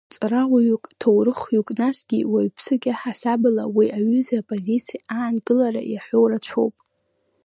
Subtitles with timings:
[0.13, 6.75] Ҵарауаҩык, ҭоурыхҩҩык, насгьы уаҩԥсык иаҳасабала уи аҩыза апозициа аанкылара иаҳәоу рацәоуп.